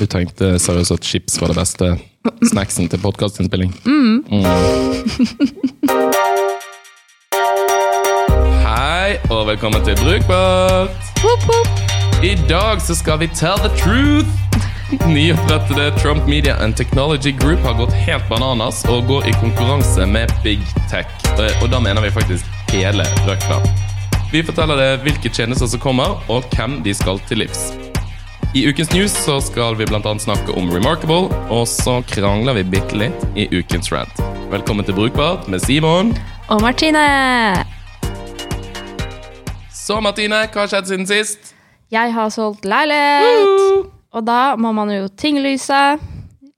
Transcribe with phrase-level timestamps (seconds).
[0.00, 1.86] Du tenkte seriøst at chips var det beste
[2.48, 3.74] snacksen til podkastinnspilling?
[3.84, 4.22] Mm.
[8.64, 10.96] Hei, og velkommen til Brukbart.
[12.24, 14.32] I dag så skal vi tell the truth.
[15.04, 20.32] Nyopprettede Trump Media and Technology Group har gått helt bananas og går i konkurranse med
[20.42, 21.12] Big Tech.
[21.60, 23.60] Og da mener vi faktisk hele røkla.
[24.32, 27.89] Vi forteller deg hvilke tjenester som kommer, og hvem de skal til livs.
[28.50, 30.00] I ukens news så skal vi bl.a.
[30.18, 34.16] snakke om Remarkable, og så krangler vi bitte litt i ukens rant.
[34.50, 36.10] Velkommen til Brukbart med Simon.
[36.50, 37.04] Og Martine!
[39.70, 41.52] Så Martine, hva har skjedd siden sist?
[41.94, 43.86] Jeg har solgt leilighet!
[44.18, 45.78] Og da må man jo tinglyse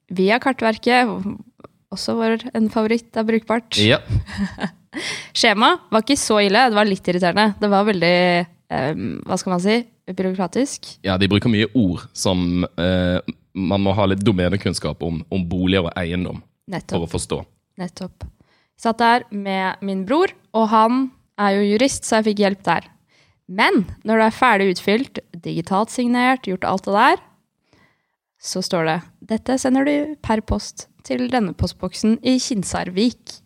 [0.08, 1.12] via Kartverket.
[1.92, 3.76] Også vår en favoritt av Brukbart.
[3.76, 4.00] Ja.
[5.36, 7.50] Skjema var ikke så ille, det var litt irriterende.
[7.60, 8.16] Det var veldig
[9.26, 10.92] hva skal man si, byråkratisk.
[11.06, 13.18] ja, de bruker mye ord som eh,
[13.52, 16.40] man må ha litt domenekunnskap om, om boliger og eiendom
[16.88, 17.42] for å forstå.
[17.80, 18.24] Nettopp.
[18.24, 21.02] Jeg Satt der med min bror, og han
[21.38, 22.88] er jo jurist, så jeg fikk hjelp der.
[23.52, 27.22] Men når det er ferdig utfylt, digitalt signert, gjort alt det der,
[28.42, 28.96] så står det
[29.34, 33.38] dette sender du per post til denne postboksen i Kinsarvik.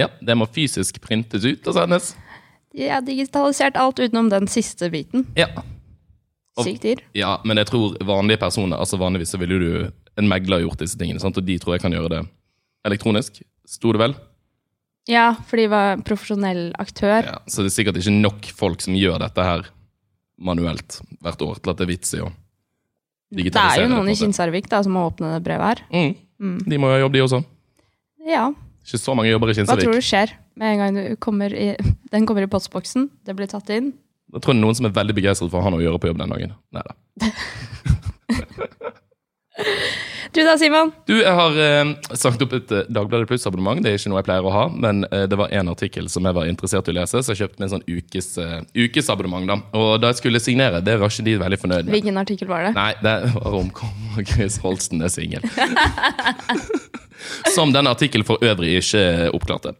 [0.00, 2.14] Ja, Det må fysisk printes ut og sendes.
[2.76, 5.24] De har digitalisert alt utenom den siste biten.
[5.38, 5.48] Ja.
[6.60, 7.00] Sykt dyr.
[7.12, 9.72] ja, men jeg tror vanlige personer altså Vanligvis så ville du
[10.16, 11.36] en megler gjort disse tingene, sant?
[11.36, 12.20] og de tror jeg kan gjøre det
[12.88, 13.42] elektronisk.
[13.68, 14.14] Sto det vel?
[15.10, 17.28] Ja, for de var profesjonell aktør.
[17.28, 19.68] Ja, så det er sikkert ikke nok folk som gjør dette her
[20.36, 22.30] manuelt hvert år til at det er vits i å
[23.36, 24.16] Det er jo noen i.
[24.16, 25.84] Kinsarvik da, som må åpne det brevet her.
[26.40, 26.58] Mm.
[26.64, 27.42] De må jo ha jobb, de også.
[28.26, 28.48] Ja,
[28.86, 31.72] Ikke så mange jobber i Hva tror du skjer med en gang du kommer i,
[32.14, 33.92] den kommer i postboksen, det blir tatt inn?
[34.32, 36.10] Da tror er noen som er veldig begeistret for å ha noe å gjøre på
[36.10, 36.54] jobb den dagen.
[36.74, 36.96] Neida.
[40.36, 40.90] Du da, Simon?
[41.08, 43.80] Du, jeg har eh, sagt opp et eh, Dagbladet Pluss-abonnement.
[43.80, 46.28] Det er ikke noe jeg pleier å ha, men eh, det var en artikkel som
[46.28, 49.48] jeg var interessert i å lese, så jeg kjøpte en sånn ukes, eh, ukesabonnement.
[49.48, 49.56] da.
[49.80, 51.94] Og da jeg skulle signere, det var ikke de veldig fornøyd med.
[51.96, 52.74] Hvilken artikkel var det?
[52.76, 53.72] Nei, det var om
[54.28, 55.46] Chris Holsten er singel.
[57.54, 59.76] Som denne artikkelen for øvrig ikke oppklarte.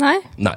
[0.00, 0.16] Nei?
[0.40, 0.56] Nei.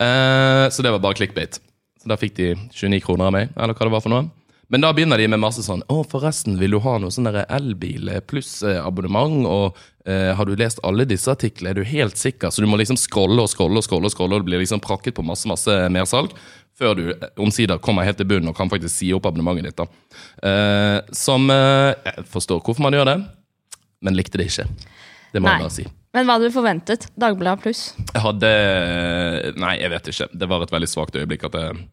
[0.00, 1.60] Eh, så det var bare clickbait.
[2.00, 4.28] Så da fikk de 29 kroner av meg, eller hva det var for noe.
[4.70, 8.12] Men da begynner de med masse sånn Å, forresten, vil du ha noe sånn elbil
[8.30, 9.42] pluss-abonnement?
[9.50, 11.72] Og eh, har du lest alle disse artiklene?
[11.72, 12.54] Er du helt sikker?
[12.54, 14.82] Så du må liksom scrolle og scrolle og scrolle, og scrolle, og det blir liksom
[14.84, 16.36] prakket på masse masse mersalg.
[16.78, 19.82] Før du eh, omsider kommer helt til bunnen og kan faktisk si opp abonnementet ditt.
[19.82, 20.14] da.
[20.46, 23.18] Eh, som eh, Jeg forstår hvorfor man gjør det,
[24.06, 24.68] men likte det ikke.
[25.30, 25.56] Det må Nei.
[25.56, 25.86] jeg bare si.
[26.10, 27.06] Men hva hadde du forventet?
[27.22, 27.82] Dagbladet pluss?
[28.10, 28.50] Jeg hadde
[29.62, 30.28] Nei, jeg vet ikke.
[30.42, 31.84] Det var et veldig svakt øyeblikk at jeg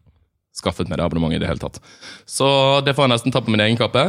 [0.58, 1.78] skaffet meg det abonnementet i det hele tatt.
[2.26, 2.48] Så
[2.86, 4.08] det får jeg nesten ta på min egen kappe.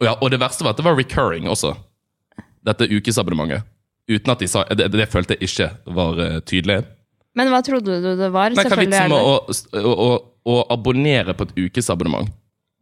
[0.00, 1.72] Ja, og det verste var at det var recurring også.
[2.66, 3.64] Dette ukesabonnementet.
[4.10, 6.82] Uten at de sa Det, det følte jeg ikke var eh, tydelig.
[7.38, 8.52] Men hva trodde du det var?
[8.52, 10.08] Nei, hva er vitsen med å, å,
[10.50, 12.28] å abonnere på et ukesabonnement?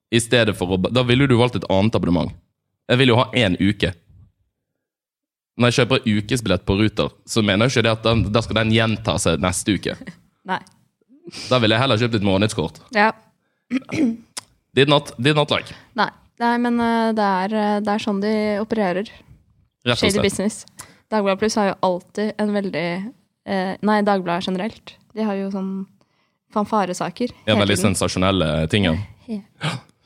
[0.09, 2.33] I stedet for å Da ville du valgt et annet abonnement.
[2.89, 3.93] Jeg vil jo ha én uke.
[5.59, 8.61] Når jeg kjøper ukesbillett på Ruter, så mener jeg ikke det at den, da skal
[8.61, 9.97] den gjenta seg neste uke.
[10.51, 10.61] Nei.
[11.51, 12.79] Da ville jeg heller kjøpt et månedskort.
[12.97, 13.11] Ja.
[14.79, 15.75] Did not, did not like.
[15.99, 16.09] Nei.
[16.39, 18.31] Nei, men eh, det er, eh, det er sånn de
[18.63, 19.09] opererer.
[19.83, 20.23] Rett og Shady slett.
[20.29, 20.59] business.
[21.11, 22.85] Dagbladet pluss har jo alltid en veldig
[23.49, 24.93] eh, Nei, Dagbladet generelt.
[25.19, 25.73] De har jo sånn
[26.55, 27.97] fanfaresaker Ja, hele veldig tiden.
[27.97, 28.87] sensasjonelle ting.
[28.87, 28.95] ja.
[29.29, 29.43] He-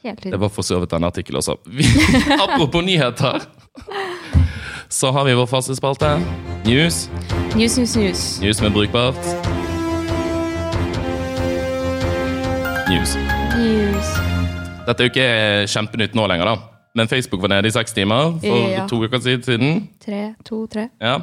[0.03, 1.59] Hele Det var for så vidt en artikkel også.
[2.43, 3.45] Apropos nyheter,
[4.93, 6.11] så har vi vår faste spalte.
[6.69, 7.07] News.
[7.57, 8.23] News, news, news.
[8.43, 9.23] News med brukbart.
[12.91, 13.15] News.
[13.57, 14.09] News.
[14.87, 15.29] Dette er jo ikke
[15.73, 16.57] kjempenytt nå lenger, da.
[16.99, 18.87] Men Facebook var nede i seks timer for Ja.
[18.91, 19.89] to uker siden.
[20.05, 20.89] Tre, to, tre.
[21.01, 21.19] Ja.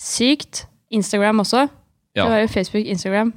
[0.00, 0.66] Sykt.
[0.90, 1.68] Instagram også.
[2.16, 2.22] ja.
[2.24, 3.32] Det var jo Facebook, Instagram.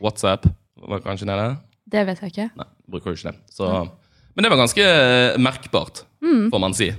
[0.00, 0.46] WhatsApp
[0.88, 1.56] var kanskje nede.
[1.92, 2.50] Det vet jeg ikke.
[2.56, 3.36] Nei, bruker jo ikke det.
[3.50, 3.88] Så,
[4.34, 6.50] men det var ganske eh, merkbart, Mm.
[6.50, 6.92] får man si.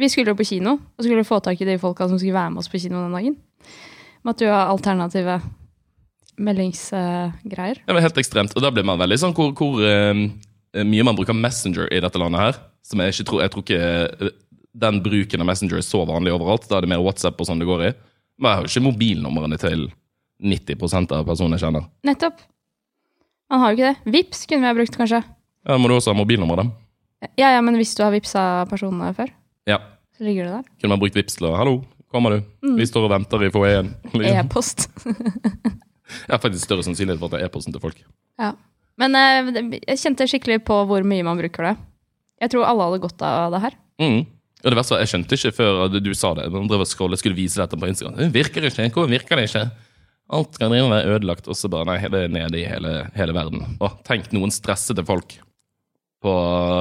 [0.00, 2.54] Vi skulle jo på kino, og skulle få tak i de folka som skulle være
[2.54, 3.36] med oss på kino den dagen.
[4.24, 5.38] Måtte jo ha alternative
[6.40, 7.82] meldingsgreier.
[7.86, 8.54] Det var helt ekstremt.
[8.56, 12.20] Og da blir man veldig sånn hvor, hvor uh, mye man bruker Messenger i dette
[12.20, 12.60] landet her.
[12.86, 13.80] Som jeg ikke tror Jeg tror ikke
[14.24, 14.36] eh,
[14.80, 16.64] den bruken av Messenger er så vanlig overalt.
[16.70, 17.94] Da er det mer WhatsApp og sånn det går i.
[18.40, 19.90] Men jeg har jo ikke mobilnumrene til
[20.40, 21.90] 90 av personene jeg kjenner.
[22.08, 22.40] Nettopp.
[23.50, 24.14] Man har jo ikke det.
[24.14, 25.20] Vips kunne vi ha brukt, kanskje.
[25.68, 26.70] Ja, må du også ha mobilnummer, da?
[27.36, 29.28] Ja, ja, men hvis du har vipsa personene før,
[29.70, 29.78] Ja.
[30.16, 30.70] så ligger det der.
[30.80, 32.76] Kunne man brukt Vipps til å 'Hallo, kommer du?' Mm.
[32.76, 33.94] Vi står og venter i foajeen.
[34.12, 34.40] Liksom.
[34.44, 34.88] E-post.
[36.26, 37.98] Jeg har faktisk større sannsynlighet for at det er e-posten til folk.
[38.40, 38.52] Ja.
[38.98, 41.76] Men eh, jeg kjente skikkelig på hvor mye man bruker det.
[42.42, 43.76] Jeg tror alle hadde godt av det her.
[44.02, 44.26] Mm.
[44.60, 46.48] Og det verste var, Jeg skjønte ikke før du sa det.
[46.52, 48.18] Man drev og scrollet, skulle vise dette på Instagram.
[48.18, 48.90] Det virker ikke.
[48.92, 49.70] Hvor virker det ikke?
[50.30, 52.92] Alt kan drive med være ødelagt, og så bare nei, det er nede i hele,
[53.16, 53.64] hele verden.
[53.82, 55.38] Å, tenk noen stressede folk
[56.20, 56.32] på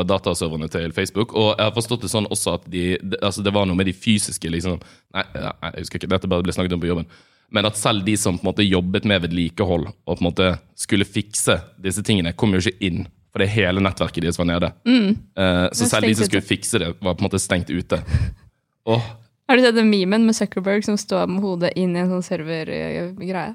[0.08, 1.34] dataserverne til Facebook.
[1.34, 3.96] Og jeg har forstått det sånn også at de, altså det var noe med de
[3.96, 4.82] fysiske liksom,
[5.16, 7.08] nei, nei, jeg husker ikke, dette bare ble snakket om på jobben.
[7.56, 10.52] Men at selv de som på en måte jobbet med vedlikehold og på en måte
[10.78, 13.08] skulle fikse disse tingene, kom jo ikke inn.
[13.30, 14.72] For det hele nettverket deres var nede.
[14.90, 17.74] Eh, så er selv de som skulle skulle fikse det, var på en måte stengt
[17.74, 18.04] ute.
[18.90, 19.04] Oh.
[19.46, 22.24] Har du sett den memen med Zuckerberg som står med hodet inn i en sånn
[22.26, 23.52] servergreie?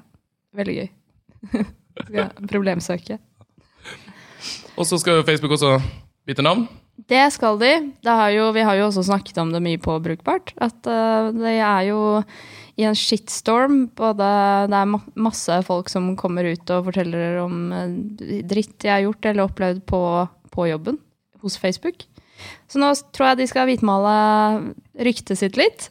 [0.55, 0.85] Veldig gøy.
[2.05, 3.17] Skal problemsøke.
[4.75, 5.77] Og så skal Facebook også
[6.27, 6.67] bytte navn.
[6.95, 7.71] Det skal de.
[8.03, 10.53] Det har jo, vi har jo også snakket om det mye på Brukbart.
[10.63, 11.99] At uh, det er jo
[12.79, 13.85] i en shitstorm.
[13.95, 14.27] Både,
[14.71, 17.97] det er ma masse folk som kommer ut og forteller om eh,
[18.47, 20.01] dritt de har gjort eller opplevd på,
[20.51, 20.99] på jobben
[21.43, 22.07] hos Facebook.
[22.67, 24.15] Så nå tror jeg de skal hvitmale
[25.07, 25.89] ryktet sitt litt.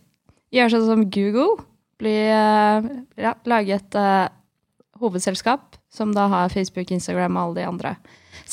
[0.55, 1.65] Gjøre sånn som Google.
[2.01, 2.91] Bli, eh,
[3.23, 4.29] ja, lage et uh,
[5.01, 7.97] hovedselskap som da har Facebook, Instagram og alle de andre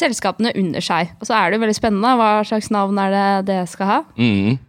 [0.02, 1.14] selskapene under seg.
[1.22, 2.18] Og så er det jo veldig spennende.
[2.20, 4.00] Hva slags navn er det det skal ha?
[4.18, 4.60] Mm.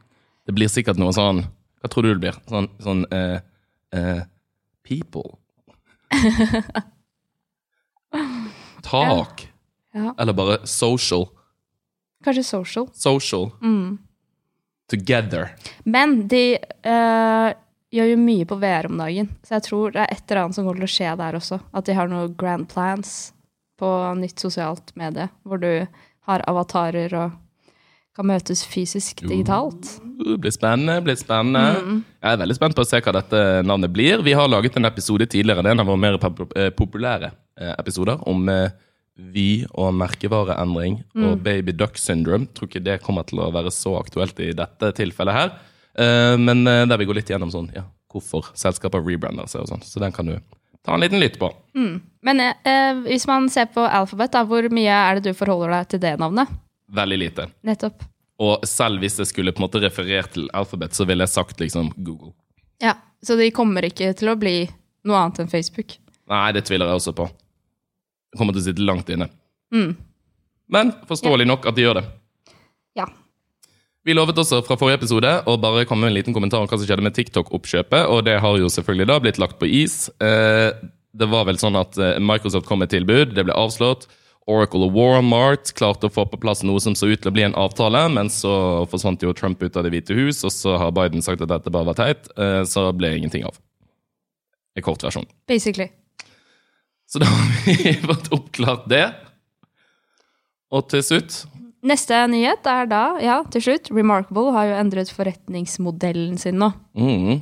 [0.46, 1.44] Det blir sikkert noe sånn
[1.82, 2.38] Hva tror du det blir?
[2.50, 3.38] Sånn, sånn uh,
[3.96, 4.23] uh,
[4.87, 5.38] People.
[8.82, 9.46] Tak.
[9.94, 10.14] Ja.
[10.19, 11.29] Eller bare social.
[12.25, 12.88] Kanskje social.
[12.93, 13.50] Social.
[14.90, 15.55] Together.
[15.84, 17.52] Men de uh,
[17.93, 20.58] gjør jo mye på VR om dagen, så jeg tror det er et eller annet
[20.58, 21.61] som kommer til å skje der også.
[21.73, 23.32] At de har noen grand plans
[23.82, 23.90] på
[24.20, 25.87] nytt sosialt medie, hvor du
[26.29, 27.38] har avatarer og
[28.14, 29.88] kan møtes fysisk digitalt.
[30.20, 31.00] Uh, blir spennende.
[31.02, 32.02] blir spennende.
[32.20, 34.23] Jeg er veldig spent på å se hva dette navnet blir.
[34.23, 37.73] Vi har laget en episode tidligere, det er en av våre mer eh, populære eh,
[37.81, 38.46] episoder, om
[39.17, 42.49] vi og merkevareendring og baby duck syndrome.
[42.55, 45.52] Tror ikke det kommer til å være så aktuelt i dette tilfellet her.
[45.99, 49.73] Eh, Men eh, der vi går litt gjennom sånn, ja, hvorfor selskaper rebrander seg og
[49.73, 49.84] sånn.
[49.84, 50.38] Så den kan du
[50.82, 51.52] ta en liten lytt på.
[52.22, 55.74] Men eh, eh, hvis man ser på Alphabet, da, hvor mye er det du forholder
[55.74, 56.50] deg til det navnet?
[56.92, 57.48] Veldig lite.
[57.66, 58.04] Nettopp.
[58.42, 61.60] Og selv hvis jeg skulle på en måte referert til Alphabet, så ville jeg sagt
[61.62, 62.32] liksom Google.
[62.82, 64.64] Ja, Så de kommer ikke til å bli
[65.06, 65.94] noe annet enn Facebook.
[66.30, 67.28] Nei, det tviler jeg også på.
[68.32, 69.28] Det kommer til å sitte langt inne.
[69.74, 69.92] Mm.
[70.72, 72.04] Men forståelig nok at de gjør det.
[72.98, 73.06] Ja.
[74.02, 76.78] Vi lovet også fra forrige episode å bare komme med en liten kommentar om hva
[76.78, 80.08] som skjedde med TikTok-oppkjøpet, og det har jo selvfølgelig da blitt lagt på is.
[80.19, 80.72] Eh,
[81.12, 84.08] Det var vel sånn at eh, Microsoft kom med et tilbud, det ble avslått.
[84.50, 87.44] Oracle og Walmart klarte å få på plass noe som så ut til å bli
[87.46, 90.94] en avtale, men så forsvant jo Trump ut av Det hvite hus, og så har
[90.96, 93.60] Biden sagt at dette bare var teit, eh, så ble ingenting av.
[94.74, 95.28] I kort versjon.
[95.46, 95.90] Basically.
[97.06, 99.06] Så da har vi fått oppklart det.
[100.72, 101.42] Og til slutt
[101.82, 106.68] Neste nyhet er da, ja, til slutt, Remarkable har jo endret forretningsmodellen sin nå.
[106.94, 107.40] mm,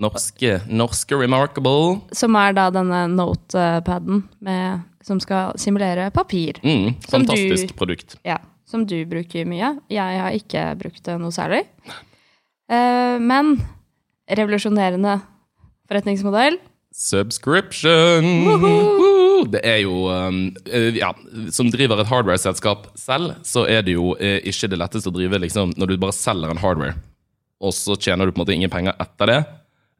[0.00, 6.60] norske, norske Remarkable Som er da denne notepaden med, som skal simulere papir.
[6.64, 8.16] mm, fantastisk du- produkt.
[8.24, 9.74] Ja, som du bruker mye.
[9.90, 11.64] Jeg har ikke brukt det noe særlig.
[12.70, 13.56] Uh, men
[14.30, 15.20] revolusjonerende
[15.90, 16.58] forretningsmodell.
[16.94, 18.24] Subscription!
[18.46, 19.46] Woohoo!
[19.50, 21.12] Det er jo um, eh, Ja,
[21.54, 25.38] som driver et hardware-selskap selv, så er det jo eh, ikke det letteste å drive
[25.40, 26.96] liksom, når du bare selger en hardware,
[27.62, 29.38] og så tjener du på en måte ingen penger etter det.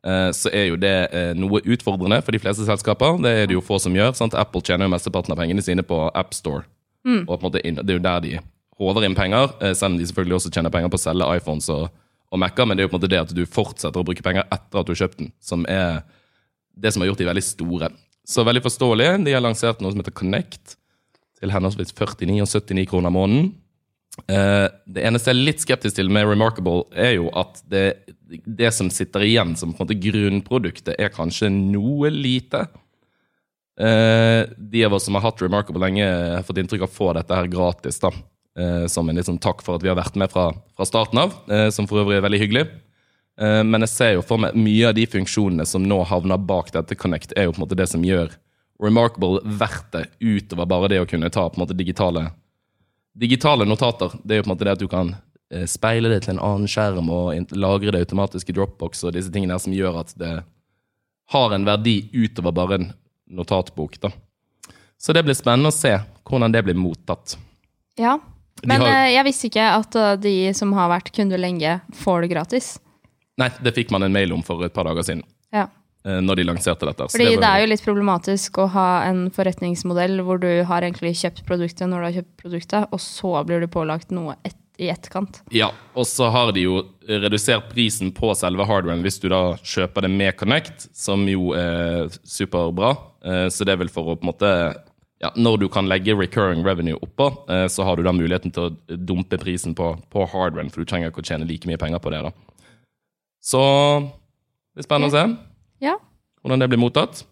[0.05, 3.19] Eh, Så er jo det eh, noe utfordrende for de fleste selskaper.
[3.23, 4.13] Det er det jo få som gjør.
[4.19, 4.35] sant?
[4.35, 6.65] Apple tjener jo mesteparten av pengene sine på AppStore.
[7.25, 8.39] Og på en måte det er jo der de
[8.81, 11.69] håver inn penger, eh, selv om de selvfølgelig også tjener penger på å selge iPhones
[11.73, 11.89] og,
[12.33, 12.67] og Mac-er.
[12.67, 14.81] Men det er jo på en måte det at du fortsetter å bruke penger etter
[14.81, 16.03] at du har kjøpt den, som er
[16.81, 17.91] det som har gjort de veldig store.
[18.25, 19.09] Så veldig forståelig.
[19.27, 20.77] De har lansert noe som heter Connect,
[21.41, 23.55] til henholdsvis 49 og 79 kroner måneden.
[24.29, 27.85] Eh, det eneste jeg er litt skeptisk til med Remarkable, er jo at det,
[28.45, 32.67] det som sitter igjen som på en måte grunnproduktet, er kanskje noe lite.
[33.81, 37.15] Eh, de av oss som har hatt Remarkable lenge, har fått inntrykk av å få
[37.17, 38.01] dette her gratis.
[38.03, 38.13] da.
[38.59, 41.35] Eh, som en liksom takk for at vi har vært med fra, fra starten av,
[41.73, 42.69] som for øvrig er veldig hyggelig.
[43.41, 46.99] Men jeg ser jo for meg mye av de funksjonene som nå havner bak dette
[46.99, 48.35] Connect, er jo på en måte det som gjør
[48.83, 52.27] Remarkable verdt det, utover bare det å kunne ta på en måte digitale,
[53.19, 54.13] digitale notater.
[54.25, 55.15] Det er jo på en måte det at du kan
[55.53, 59.33] eh, speile det til en annen skjerm og lagre det automatisk i Dropbox og disse
[59.35, 60.35] tingene her som gjør at det
[61.31, 62.89] har en verdi utover bare en
[63.31, 64.01] notatbok.
[64.03, 64.11] da.
[64.99, 65.95] Så det blir spennende å se
[66.27, 67.37] hvordan det blir mottatt.
[67.99, 68.19] Ja.
[68.67, 72.23] Men har- eh, jeg visste ikke at eh, de som har vært kunder lenge, får
[72.23, 72.79] det gratis.
[73.39, 75.23] Nei, det fikk man en mail om for et par dager siden,
[76.05, 77.11] når de lanserte dette.
[77.13, 81.13] Fordi var det er jo litt problematisk å ha en forretningsmodell hvor du har egentlig
[81.21, 84.89] kjøpt produktet når du har kjøpt produktet, og så blir du pålagt noe et i
[84.89, 85.43] etterkant.
[85.53, 90.07] Ja, og så har de jo redusert prisen på selve hardwaren hvis du da kjøper
[90.07, 92.95] det med Connect, som jo er superbra.
[93.21, 94.53] Eh, Så det er vel for å på en måte
[95.21, 98.71] ja, Når du kan legge recurring revenue oppå, eh, så har du da muligheten til
[98.71, 102.01] å dumpe prisen på, på hardwaren, for du trenger ikke å tjene like mye penger
[102.01, 102.23] på det.
[102.25, 102.33] da.
[103.45, 103.61] Så
[104.01, 105.50] det er spennende å se
[105.81, 105.97] Ja,
[106.43, 107.23] hvordan det blir mottatt.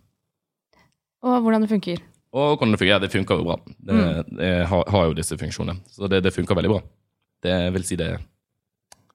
[1.22, 1.98] Og hvordan det funker.
[2.32, 2.92] Og hvordan det funker.
[2.92, 3.56] Ja, Det funker jo bra.
[3.66, 4.36] Det, Mm.
[4.38, 5.80] det har, har jo disse funksjonene.
[5.90, 6.80] Så det, det funker veldig bra.
[7.42, 8.18] Det vil si det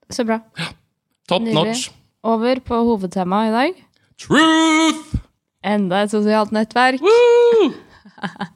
[0.09, 0.39] Så bra.
[1.27, 1.53] top Nydelig.
[1.55, 1.89] notch.
[2.23, 3.83] Over på hovedtemaet i dag.
[4.17, 5.15] Truth!
[5.63, 6.99] Enda et sosialt nettverk.
[7.01, 7.71] Woo!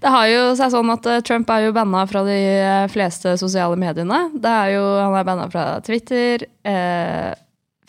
[0.00, 3.32] Det har jo seg sånn at eh, Trump er jo banna fra de eh, fleste
[3.40, 4.28] sosiale mediene.
[4.38, 7.32] Det er jo, han er banna fra Twitter, eh,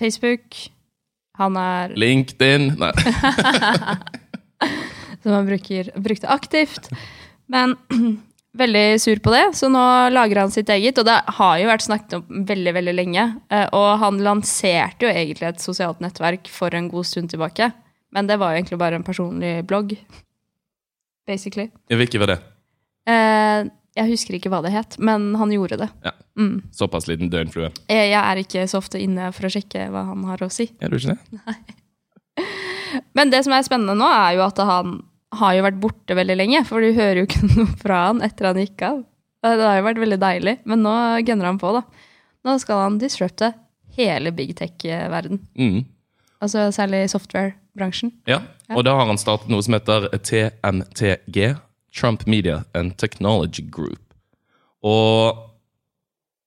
[0.02, 0.58] Facebook
[1.40, 2.92] Han er LinkedIn Nei.
[5.24, 6.90] som han bruker, brukte aktivt.
[7.52, 7.76] Men
[8.60, 11.00] veldig sur på det, så nå lager han sitt eget.
[11.00, 13.28] Og det har jo vært snakket om veldig veldig lenge.
[13.50, 17.72] eh, Og han lanserte jo egentlig et sosialt nettverk for en god stund tilbake.
[18.16, 19.96] Men det var jo egentlig bare en personlig blogg.
[21.30, 21.70] Basically.
[21.94, 22.40] Hvilken var det?
[23.10, 23.68] Eh,
[24.00, 25.90] jeg husker ikke hva det het, men han gjorde det.
[26.06, 26.14] Ja.
[26.40, 26.56] Mm.
[26.76, 27.72] Såpass liten døgnflue.
[27.92, 30.70] Jeg, jeg er ikke så ofte inne for å sjekke hva han har å si.
[30.80, 31.58] Er du ikke det?
[33.18, 35.00] Men det som er spennende nå, er jo at han
[35.40, 36.64] har jo vært borte veldig lenge.
[36.66, 39.04] For du hører jo ikke noe fra han etter han gikk av.
[39.46, 40.94] Det har jo vært veldig deilig, men nå
[41.28, 41.84] gunner han på, da.
[42.48, 43.54] Nå skal han disrupte
[43.96, 45.40] hele big tech-verden.
[45.60, 45.86] Mm.
[46.44, 48.14] Altså særlig software-bransjen.
[48.28, 48.42] Ja.
[48.76, 51.40] Og da har han startet noe som heter TMTG.
[51.96, 54.02] Trump Media and Technology Group.
[54.86, 55.50] Og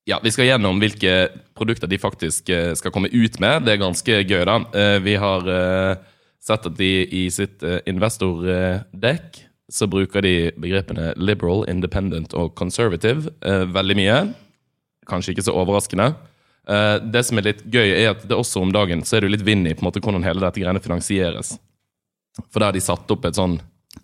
[0.04, 3.66] ja, vi skal gjennom hvilke produkter de faktisk eh, skal komme ut med.
[3.66, 4.56] Det er ganske gøy, da.
[4.74, 6.00] Eh, Vi har eh,
[6.42, 13.30] sett at de i sitt investordekk så bruker de begrepene liberal, independent og conservative
[13.72, 14.16] veldig mye.
[15.08, 16.10] Kanskje ikke så overraskende.
[17.14, 19.46] Det som er litt gøy, er at det også om dagen så er det litt
[19.46, 21.54] vind i på en måte hvordan hele dette greiene finansieres.
[22.50, 23.56] For da har de satt opp et sånn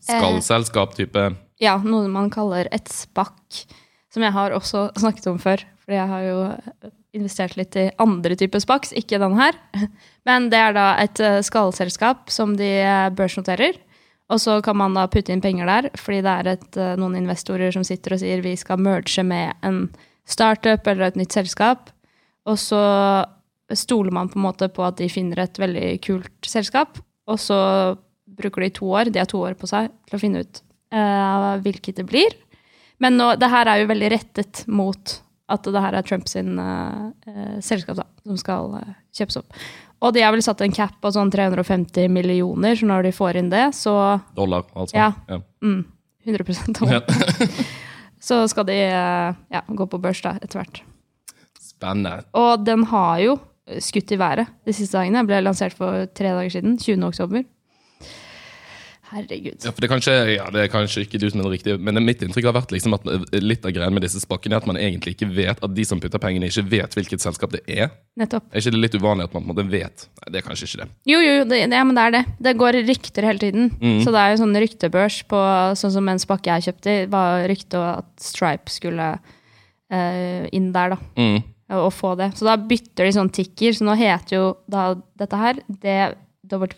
[0.04, 1.30] skallselskap-type
[1.62, 3.64] Ja, noe man kaller et spakk.
[4.12, 5.64] Som jeg har også snakket om før.
[5.83, 6.38] Fordi jeg har jo
[7.16, 9.57] investert litt i andre typer spaks, ikke den her.
[10.28, 13.78] Men det er da et eh, skallselskap som de eh, børsnoterer.
[14.28, 17.16] Og så kan man da putte inn penger der, fordi det er et, eh, noen
[17.23, 19.87] investorer som sitter og sier vi skal merge med en
[20.28, 21.88] startup eller et nytt selskap.
[22.49, 22.83] Og så
[23.76, 27.00] stoler man på en måte på at de finner et veldig kult selskap.
[27.28, 27.59] Og så
[28.38, 30.61] bruker de to år, de har to år på seg til å finne ut
[30.95, 32.37] uh, hvilket det blir.
[33.02, 35.18] Men nå, det her er jo veldig rettet mot
[35.49, 38.75] at det her er Trumps uh, eh, eh, selskap da, som skal
[39.16, 39.61] kjøpes opp.
[40.04, 43.40] Og de har vel satt en cap på sånn 350 millioner, så når de får
[43.40, 43.95] inn det, så
[44.37, 44.99] dollar, altså.
[44.99, 45.09] Ja.
[45.26, 45.40] Ja.
[45.64, 45.80] mm,
[46.28, 47.02] 100 over.
[48.18, 50.80] Så skal de ja, gå på børs da, etter hvert.
[51.62, 52.25] Spennende.
[52.37, 53.37] Og den har jo
[53.85, 55.23] skutt i været de siste dagene.
[55.28, 56.76] Ble lansert for tre dager siden.
[56.80, 57.04] 20.
[57.07, 57.45] oktober.
[59.08, 59.62] Herregud.
[59.64, 61.78] Ja, for det er, kanskje, ja, det er kanskje ikke du som er den riktige,
[61.80, 63.06] men mitt inntrykk har vært liksom at
[63.40, 66.00] litt av greien med disse spakkene er at man egentlig ikke vet at de som
[66.02, 67.88] putter pengene, ikke vet hvilket selskap det er.
[68.20, 68.50] Nettopp.
[68.52, 70.06] Er ikke det litt uvanlig at man på en måte vet?
[70.20, 70.88] Nei, det er kanskje ikke det.
[71.08, 72.22] Jo, jo, det, ja, men det er det.
[72.48, 73.70] Det går rykter hele tiden.
[74.04, 75.42] Så det er jo sånn ryktebørs på
[75.78, 80.98] Sånn som en spakke jeg kjøpte, var rykte at Stripe skulle uh, inn der, da.
[81.16, 81.38] Mm.
[81.78, 82.30] Og få det.
[82.38, 83.74] Så da bytter de sånn ticker.
[83.76, 86.76] Så nå heter jo da dette her DWAC.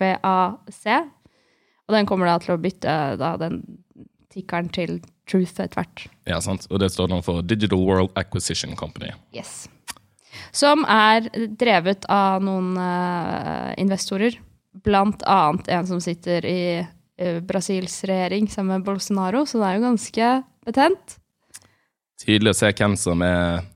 [1.91, 3.65] Og den kommer da til å bytte da den
[4.31, 6.05] tikkeren til Truth etter hvert.
[6.31, 6.69] Ja, sant?
[6.71, 9.11] Og det står nå for Digital World Acquisition Company.
[9.35, 9.67] Yes.
[10.55, 11.27] Som er
[11.59, 14.39] drevet av noen uh, investorer.
[14.87, 19.79] Blant annet en som sitter i uh, Brasils regjering sammen med Bolsonaro, så det er
[19.79, 20.31] jo ganske
[20.67, 21.19] betent.
[22.23, 23.67] Tydelig å se hvem som er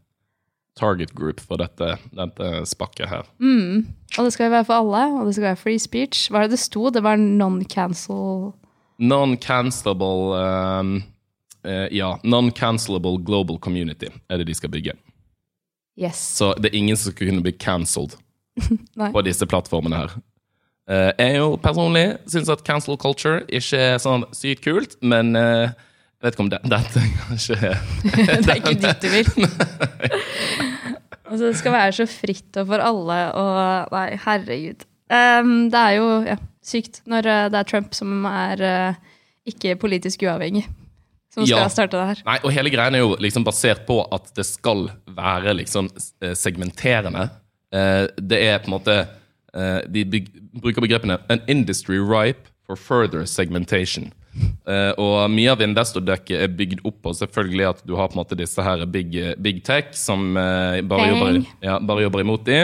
[0.79, 3.29] target group for dette, dette spakket her.
[3.39, 3.87] Mm.
[4.19, 6.29] Og det skal jo være for alle, og det skal være free speech.
[6.31, 6.89] Hva er det det sto?
[6.91, 8.53] Det var non-cancel
[8.99, 10.93] Non-cancelable um,
[11.67, 14.95] uh, Ja, non-cancelable global community er det de skal bygge.
[15.99, 16.19] Yes.
[16.19, 18.17] Så det er ingen som skal kunne bli cancelled
[19.15, 20.15] på disse plattformene her.
[20.91, 25.71] Uh, jeg jo personlig syns at cancel culture ikke er sånn sykt kult, men eh,
[26.25, 27.81] jeg vet ikke om det, dette kanskje er
[28.47, 29.29] det er ikke dit du vil.
[31.29, 34.87] altså, det skal være så fritt og for alle og Nei, herregud.
[35.13, 38.97] Um, det er jo ja, sykt når eh, det er Trump som er uh,
[39.47, 40.65] ikke politisk uavhengig,
[41.35, 41.69] som skal Ja.
[41.69, 42.23] starte det her.
[42.25, 45.93] Nei, og hele greien er jo liksom basert på at det skal være liksom
[46.25, 47.29] eh, segmenterende.
[47.69, 48.97] Uh, Det er på en måte
[49.53, 50.25] uh, De
[50.57, 54.09] bruker begrepene 'an industry ripe for further segmentation'.
[54.67, 58.23] Eh, og mye av investordekket er bygd opp på selvfølgelig at du har på en
[58.23, 62.61] måte disse her big, big tech som eh, bare, jobber, ja, bare jobber imot de.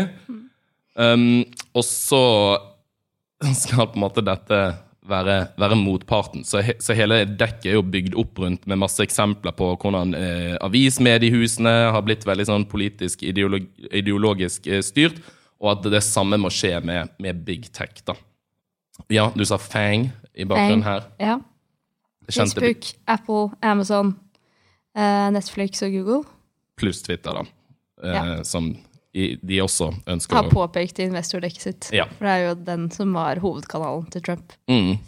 [0.99, 1.45] Um,
[1.77, 2.25] og så
[3.63, 4.61] skal på en måte dette
[5.11, 6.45] være, være motparten.
[6.47, 10.15] Så, he, så hele dekket er jo bygd opp rundt med masse eksempler på hvordan
[10.19, 15.21] eh, avismediehusene har blitt veldig sånn politisk ideolog, ideologisk eh, styrt,
[15.61, 18.03] og at det samme må skje med, med big tech.
[18.07, 18.17] da.
[19.13, 21.09] Ja, du sa Fang i bakgrunnen her.
[21.21, 21.39] Ja.
[22.35, 24.15] Facebook, Apple, Amazon,
[24.97, 26.23] eh, Netflix og Google
[26.81, 27.45] pluss Twitter, da.
[28.03, 28.43] Eh, Ja.
[28.45, 28.77] Som
[29.13, 31.89] de også ønsker har påpekt i investordekket sitt.
[31.93, 32.05] Ja.
[32.17, 34.53] For det er jo den som var hovedkanalen til Trump.
[34.69, 34.99] mm.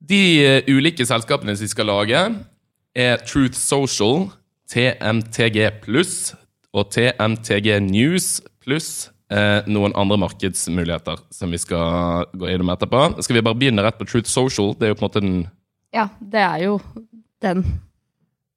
[0.00, 2.20] De eh, ulike selskapene som de skal lage,
[2.94, 4.28] er Truth Social,
[4.70, 6.34] TMTG pluss
[6.74, 13.22] og TMTG News pluss eh, noen andre markedsmuligheter som vi skal gå innom etterpå.
[13.22, 14.74] Skal vi bare begynne rett på Truth Social?
[14.78, 15.38] Det er jo på en måte den
[15.94, 16.78] Ja, det er jo
[17.42, 17.62] den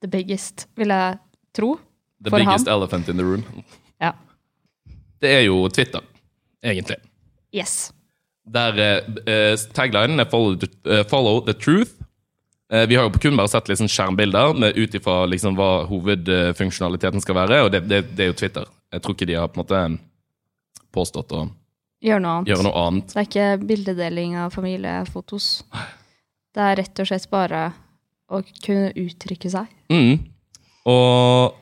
[0.02, 1.18] the biggest, vil jeg
[1.54, 1.76] tro.
[2.24, 2.76] the biggest han.
[2.76, 3.44] elephant in the room.
[4.02, 4.12] Ja.
[5.22, 6.02] Det er jo Twitter,
[6.64, 6.98] egentlig.
[7.54, 7.92] Yes.
[8.52, 11.94] Der eh, eh, taglinen er follow the, eh, 'Follow the truth'.
[12.72, 17.22] Eh, vi har jo kun bare sett liksom skjermbilder med ut ifra liksom hva hovedfunksjonaliteten
[17.22, 18.66] skal være, og det, det, det er jo Twitter.
[18.92, 20.00] Jeg tror ikke de har på en måte
[20.94, 21.50] påstått å
[22.02, 22.48] Gjør noe annet.
[22.50, 23.08] gjøre noe annet.
[23.14, 25.64] Det er ikke bildedeling av familiefotos.
[26.52, 27.64] Det er rett og slett bare
[28.32, 29.70] å kunne uttrykke seg.
[29.92, 30.24] Mm.
[30.92, 31.58] Og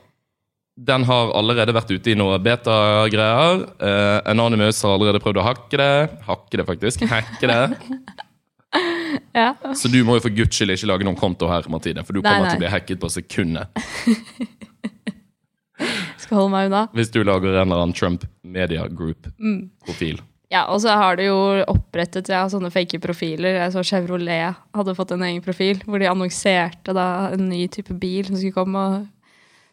[0.80, 3.64] den har allerede vært ute i noe beta-greier.
[3.84, 5.92] Eh, Anonymous har allerede prøvd å hakke det.
[6.26, 7.06] Hakke det, faktisk.
[7.10, 7.62] Hacke det.
[9.34, 9.54] Ja.
[9.74, 12.20] Så du må jo for guds skyld ikke lage noen konto her, Martine, for du
[12.20, 12.52] Nei, kommer nei.
[12.52, 13.80] til å bli hacket på sekundet.
[16.22, 16.82] Skal holde meg unna.
[16.94, 20.20] Hvis du lager en eller annen Trump Media Group-profil.
[20.50, 21.38] Ja, og så har de jo
[21.70, 23.60] opprettet ja, sånne fake profiler.
[23.60, 27.94] Jeg så Chevrolet hadde fått en egen profil, hvor de annonserte da en ny type
[28.02, 28.82] bil som skulle komme.
[28.82, 29.06] og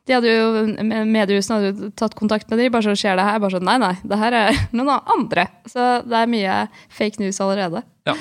[0.08, 0.62] de hadde jo,
[1.10, 2.72] Mediehusene hadde jo tatt kontakt med dem.
[2.72, 3.40] bare så skjer det her.
[3.44, 5.48] Bare sånn, nei, nei, det her er noen andre.
[5.68, 6.60] Så det er mye
[6.94, 7.82] fake news allerede.
[8.08, 8.16] Ja.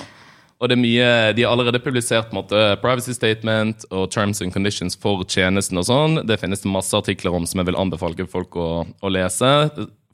[0.57, 4.97] Og det er mye, De har allerede publisert måte, privacy statement og terms and conditions
[4.97, 5.77] for tjenesten.
[5.77, 6.23] og sånn.
[6.27, 9.53] Det finnes det masse artikler om som jeg vil anbefale folk å, å lese.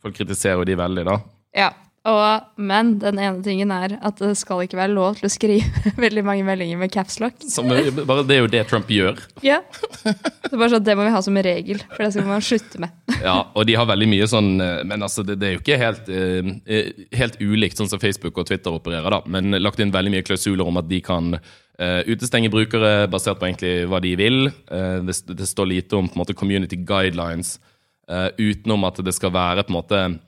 [0.02, 1.16] Folk kritiserer jo de veldig, da.
[1.54, 1.70] Ja,
[2.08, 5.92] og, Men den ene tingen er at det skal ikke være lov til å skrive
[6.04, 7.38] veldig mange meldinger med capslock.
[7.46, 9.20] Som, bare, det er jo det Trump gjør.
[9.46, 9.60] Ja.
[10.02, 12.98] Det, sånn, det må vi ha som regel, for det skal man slutte med.
[13.22, 15.76] Ja, Og de har veldig mye sånn eh, Men altså, det, det er jo ikke
[15.78, 19.20] helt, eh, eh, helt ulikt sånn som Facebook og Twitter opererer, da.
[19.30, 21.36] Men lagt inn veldig mye klausuler om at de kan
[21.80, 24.36] Uh, utestenge brukere basert på egentlig hva de vil.
[24.68, 27.56] Uh, det, det står lite om på en måte community guidelines
[28.10, 30.18] uh, utenom at det skal være på en måte eh,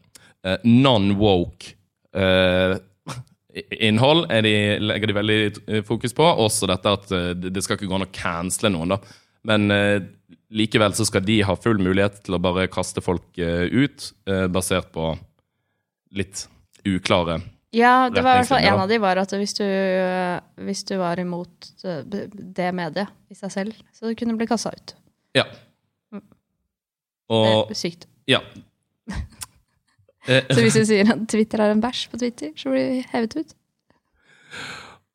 [0.64, 1.74] non-woke
[2.14, 2.76] eh,
[3.80, 6.24] innhold de, legger de veldig eh, fokus på.
[6.24, 9.20] Også dette at eh, det skal ikke gå an å cancele noen, da.
[9.44, 9.98] Men eh,
[10.54, 14.46] likevel så skal de ha full mulighet til å bare kaste folk eh, ut, eh,
[14.52, 15.12] basert på
[16.14, 16.46] litt
[16.86, 17.40] uklare
[17.74, 19.64] Ja, det var i hvert fall en av de var at hvis du,
[20.62, 21.72] hvis du var imot
[22.04, 24.94] det mediet i seg selv, så du kunne bli kassa ut.
[25.34, 25.48] Ja.
[26.12, 28.06] Det er sykt.
[28.30, 28.44] ja.
[30.28, 33.04] Eh, Så hvis du sier at Twitter er en bæsj på Twitter, så blir vi
[33.12, 33.54] hevet ut.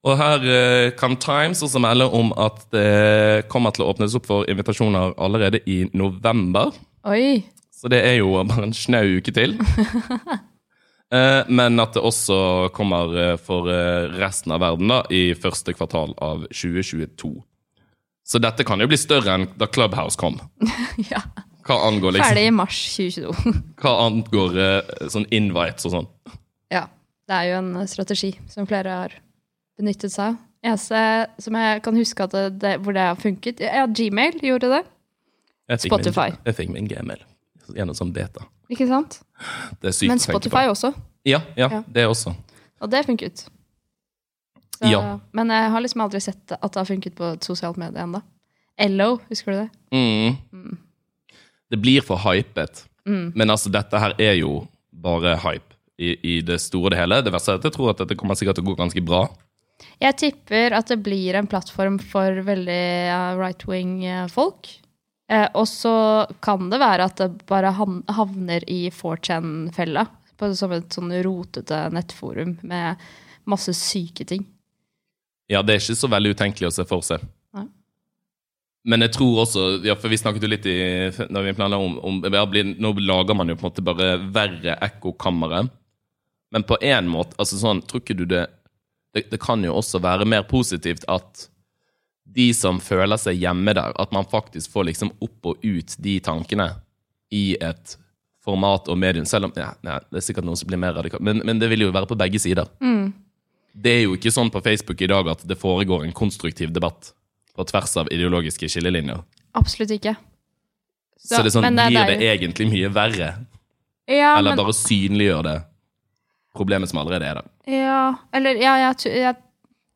[0.08, 4.30] Og her eh, kan Times også melde om at det kommer til å åpnes opp
[4.30, 6.72] for invitasjoner allerede i november.
[7.10, 7.41] Oi!
[7.76, 9.58] Så det er jo bare en snau uke til.
[11.10, 12.36] Eh, men at det også
[12.69, 17.32] kommer eh, for eh, resten av verden da, i første kvartal av 2022.
[18.30, 20.38] Så dette kan jo bli større enn da Clubhouse kom.
[21.10, 21.24] Ja.
[21.70, 23.56] Hva angår, liksom, Ferdig i mars 2022.
[23.84, 26.08] hva angår eh, sånn invites og sånn.
[26.74, 26.88] Ja.
[27.30, 29.12] Det er jo en strategi som flere har
[29.78, 30.38] benyttet seg av.
[30.66, 31.02] Eneste
[31.40, 34.82] som jeg kan huske at det, det, hvor det har funket Ja, Gmail gjorde det.
[35.70, 36.34] Jeg Spotify.
[36.34, 37.22] Min, jeg fikk min gmail
[37.78, 38.44] gjennom sånn beta.
[38.74, 39.20] Ikke sant?
[39.82, 40.20] Men.
[40.20, 40.92] Spotify også.
[41.28, 41.84] Ja, ja, Ja.
[41.88, 42.34] det også.
[42.82, 43.46] Og det funket.
[44.80, 45.20] Så, Ja.
[45.32, 48.22] Men jeg har liksom aldri sett at det har funket på et sosialt medie ennå.
[48.80, 49.70] LO, husker du det?
[49.94, 50.78] Mm.
[51.70, 52.86] Det blir for hypet.
[53.08, 53.32] Mm.
[53.36, 57.22] Men altså, dette her er jo bare hype i, i det store og det hele.
[57.26, 59.24] Det verste er at jeg tror at dette kommer sikkert til å gå ganske bra.
[60.02, 62.82] Jeg tipper at det blir en plattform for veldig
[63.40, 64.70] right-wing-folk.
[65.32, 65.94] Eh, og så
[66.44, 70.08] kan det være at det bare havner i 4chan-fella.
[70.40, 72.96] på- Som et sånn rotete nettforum med
[73.46, 74.46] masse syke ting.
[75.50, 77.20] Ja, det er ikke så veldig utenkelig å se for seg.
[78.88, 80.78] Men jeg tror også, ja, for vi snakket jo litt i,
[81.30, 82.46] når vi planla om, om ja,
[82.80, 85.65] Nå lager man jo på en måte bare verre ekkokamre.
[86.54, 88.48] Men på en måte, altså sånn, tror ikke du det
[89.13, 91.48] det, det kan jo også være mer positivt at
[92.30, 96.20] de som føler seg hjemme der, at man faktisk får liksom opp og ut de
[96.22, 96.68] tankene
[97.34, 97.96] i et
[98.46, 99.26] format og medium.
[99.26, 101.88] Selv om ja, det er sikkert noen som blir mer radikalt, men, men det vil
[101.88, 102.70] jo være på begge sider.
[103.74, 107.13] Det er jo ikke sånn på Facebook i dag at det foregår en konstruktiv debatt
[107.60, 109.19] på tvers av ideologiske skillelinjer.
[109.60, 110.15] Absolutt ikke.
[111.19, 113.34] Så, det er sånn, men blir det egentlig mye verre?
[114.10, 115.58] ja, Eller men, bare synliggjør det
[116.56, 117.50] problemet som allerede er der?
[117.69, 118.04] Ja,
[118.36, 119.36] eller ja, jeg, jeg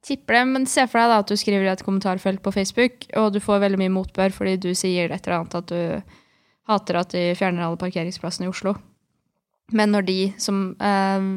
[0.06, 3.08] tipper det, men se for deg da at du skriver i et kommentarfelt på Facebook,
[3.19, 6.19] og du får veldig mye motbør fordi du sier et eller annet at du
[6.69, 8.76] hater at de fjerner alle parkeringsplassene i Oslo.
[9.73, 11.28] Men når de som eh,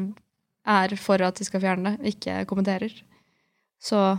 [0.67, 2.93] er for at de skal fjerne det, ikke kommenterer,
[3.79, 4.17] så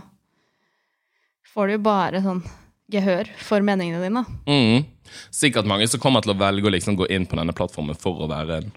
[1.53, 2.41] får du jo bare sånn
[2.89, 4.23] gehør for meningene dine.
[4.49, 4.85] Mm.
[5.33, 8.23] Sikkert mange som kommer til å velge å liksom gå inn på denne plattformen for
[8.25, 8.71] å være en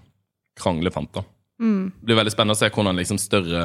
[0.59, 1.13] kranglefant.
[1.15, 1.25] da.
[1.63, 1.93] Mm.
[1.99, 3.65] Det blir veldig spennende å se hvordan liksom større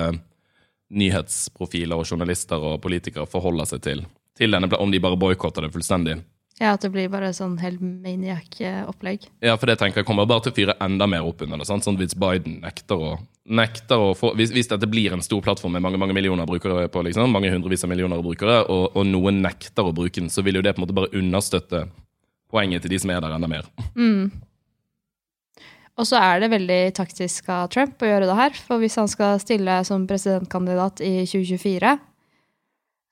[0.88, 4.06] nyhetsprofiler og journalister og politikere forholder seg til,
[4.38, 6.22] til denne, om de bare boikotter det fullstendig.
[6.58, 9.28] Ja, at det blir bare sånn helt maniac-opplegg.
[9.46, 11.67] Ja, for det tenker jeg kommer bare til å fyre enda mer opp under det.
[11.70, 11.86] Sant?
[11.86, 13.12] Sånn hvis Biden nekter å,
[13.46, 16.88] nekter å få hvis, hvis dette blir en stor plattform med mange mange millioner brukere
[16.89, 20.41] på, liksom, mange hundrevis av millioner brukere, og, og noen nekter å bruke den, så
[20.46, 21.86] vil jo det på en måte bare understøtte
[22.50, 23.70] poenget til de som er der, enda mer.
[25.98, 28.58] Og så er det veldig taktisk av Trump å gjøre det her.
[28.67, 31.98] For hvis han skal stille som presidentkandidat i 2024,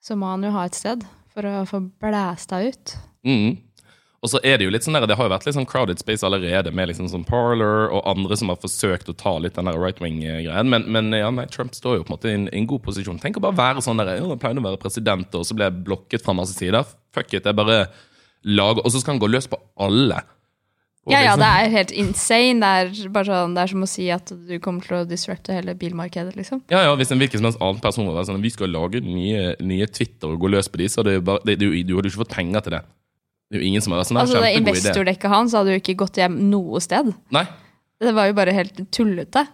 [0.06, 1.02] så må han jo ha et sted
[1.34, 2.94] for å få blæsta ut.
[3.26, 3.56] Mm.
[4.24, 6.00] Og så er det jo litt sånn der, det har jo vært litt sånn crowded
[6.00, 9.68] space allerede, med liksom sånn Parler og andre som har forsøkt å ta litt den
[9.76, 10.70] right wing-greien.
[10.72, 12.82] Men, men ja, nei, Trump står jo på en måte i en, i en god
[12.88, 13.20] posisjon.
[13.22, 15.68] Tenk å bare være sånn der, «Ja, jeg pleide å være president, og så ble
[15.68, 16.88] jeg blokket fra masse sider.
[17.14, 17.84] Fuck it, jeg bare
[18.46, 20.18] lager Og så skal han gå løs på alle.
[21.06, 22.60] Og Ja, ja, liksom- det er helt insane.
[22.60, 25.54] Det er, bare sånn, det er som å si at du kommer til å disrupte
[25.54, 26.62] hele bilmarkedet, liksom.
[26.68, 29.54] Ja, ja, Hvis en hvilken som helst annen person var sånn Vi skal lage nye,
[29.60, 31.94] nye Twitter og gå løs på de, så det er jo bare, det, du, du
[31.94, 32.82] hadde jo ikke fått penger til det.
[33.46, 34.54] Det er jo ingen som har vært sånn Altså, det.
[34.58, 37.12] Investordekket hans hadde jo ikke gått hjem noe sted.
[37.34, 37.44] Nei.
[38.02, 39.46] Det var jo bare helt tullete.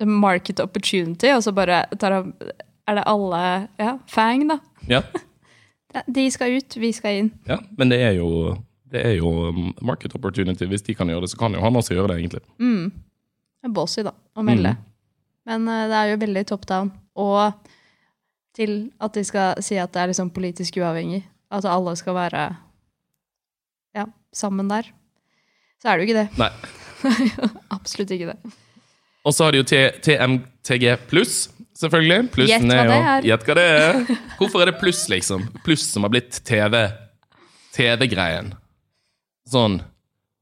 [0.00, 2.30] Er market opportunity, og så bare tar han
[2.88, 3.42] Er det alle
[3.78, 4.58] Ja, Fang, da.
[4.90, 5.04] Ja.
[6.06, 7.30] De skal ut, vi skal inn.
[7.50, 8.56] Ja, men det er jo
[8.90, 10.66] det er jo um, market opportunity.
[10.66, 12.40] Hvis de kan gjøre det, så kan jo han også gjøre det, egentlig.
[12.58, 12.90] Mm.
[12.90, 14.72] Det er bossy, da, å melde.
[15.46, 16.90] Men uh, det er jo veldig top down.
[17.14, 17.70] Og
[18.56, 21.22] til at de skal si at det er liksom politisk uavhengig.
[21.54, 22.48] At alle skal være
[24.34, 24.88] sammen der.
[25.80, 26.28] Så er det jo ikke det.
[26.40, 26.50] Nei.
[27.76, 28.54] Absolutt ikke det.
[29.24, 31.36] Og så har de jo TMTG pluss,
[31.76, 32.30] selvfølgelig.
[32.48, 33.28] Gjett hva det er.
[33.28, 34.00] Gjett hva det er.
[34.38, 35.44] Hvorfor er det pluss, liksom?
[35.64, 36.76] Pluss som har blitt TV.
[37.76, 38.54] TV-greien.
[39.50, 39.80] Sånn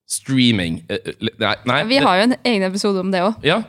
[0.09, 1.55] streaming eh, eh, Nei.
[1.69, 3.43] nei Vi har jo en egen episode om det òg.
[3.45, 3.61] Ja,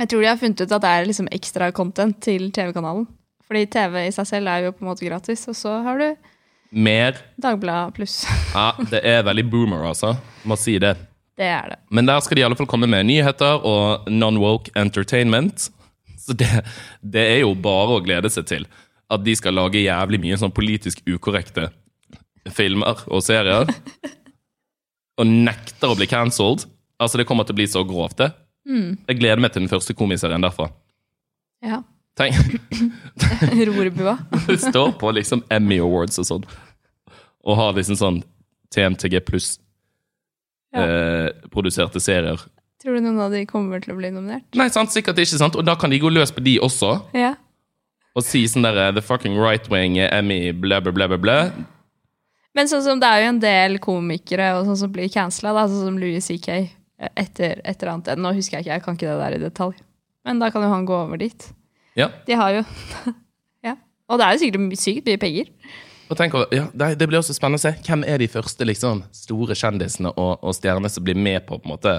[0.00, 3.04] Jeg tror de har funnet ut at det er liksom ekstra content til TV-kanalen.
[3.46, 6.08] Fordi TV i seg selv er jo på en måte gratis, og så har du
[6.74, 7.18] mer.
[7.40, 8.20] Dagbladet pluss.
[8.54, 10.14] Ja, det er veldig boomer, altså.
[10.44, 10.96] Må si det.
[11.38, 11.78] Det er det.
[11.90, 15.68] Men der skal de i alle fall komme med nyheter og non-woke entertainment.
[16.18, 16.50] Så det,
[17.02, 18.68] det er jo bare å glede seg til.
[19.12, 21.68] At de skal lage jævlig mye sånn politisk ukorrekte
[22.54, 23.70] filmer og serier.
[25.20, 26.66] Og nekter å bli cancelled.
[27.02, 28.30] Altså, det kommer til å bli så grovt, det.
[28.64, 30.70] Jeg gleder meg til den første komiserien derfra.
[31.64, 31.82] Ja.
[32.14, 32.36] Tenk,
[33.66, 34.18] Rorbua.
[34.46, 36.44] det står på liksom Emmy Awards og sånn.
[37.44, 38.22] Og har liksom sånn
[38.74, 39.58] TMTG pluss
[40.74, 40.82] Ja.
[40.82, 42.40] eh, serier.
[42.82, 44.44] Tror du noen av de kommer til å bli nominert?
[44.54, 45.56] Nei, sant, sikkert ikke, sant?
[45.56, 46.90] Og da kan de gå løs på de også.
[47.14, 47.34] Ja.
[48.14, 51.38] Og si sånn der The fucking right wing Emmy blæ, blæ, blæ, blæ, blæ.
[52.54, 55.88] Men sånn som det er jo en del komikere og sånn som blir cancela, sånn
[55.88, 56.68] som Louis C.K.
[57.18, 58.20] etter et eller annet.
[58.20, 59.80] Nå husker jeg ikke, jeg kan ikke det der i detalj.
[60.24, 61.48] Men da kan jo han gå over dit.
[61.98, 62.10] Ja.
[62.26, 62.62] De har jo
[63.66, 63.74] Ja.
[64.10, 65.50] Og det er jo sikkert sykt mye penger.
[66.18, 67.74] Tenk over, ja, det, det blir også spennende å se.
[67.86, 71.68] Hvem er de første liksom, store kjendisene og, og stjernene som blir med på på
[71.68, 71.94] en måte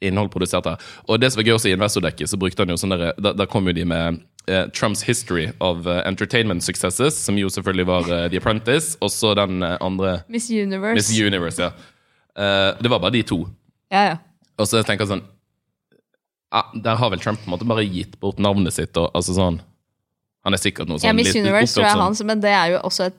[0.00, 0.82] innhold produsert her?
[1.08, 3.34] Og det som var gøy også i Investordekket, så brukte han jo sånn der, da,
[3.36, 7.86] da kom jo de med eh, Trumps history of uh, entertainment successes, som jo selvfølgelig
[7.90, 10.96] var uh, The Apprentice, og så den uh, andre Miss Universe.
[11.00, 11.72] Miss Universe, ja.
[12.80, 13.42] Det var bare de to.
[13.92, 14.18] ja, ja.
[14.60, 15.22] Og så tenker jeg sånn
[16.52, 18.96] ja, Der har vel Trump på en måte bare gitt bort navnet sitt.
[19.00, 19.60] Og, altså sånn
[20.44, 22.40] Han er sikkert noe sånn ja, Miss litt Universe tror jeg er som- hans, men
[22.44, 23.18] det er jo også et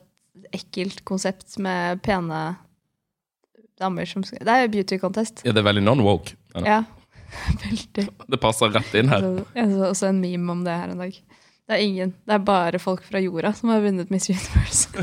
[0.52, 2.56] ekkelt konsept med pene
[3.80, 5.42] damer som skal Det er jo beauty contest.
[5.44, 6.34] Ja, det er veldig non-woke.
[6.54, 6.62] Ja.
[6.66, 6.80] Ja.
[7.64, 8.04] Veldig.
[8.28, 9.20] Det passer rett inn her.
[9.24, 11.12] Så- Jeg så også en meme om det her en dag.
[11.68, 12.10] Det er ingen.
[12.26, 14.88] Det er bare folk fra jorda som har vunnet Miss Universe.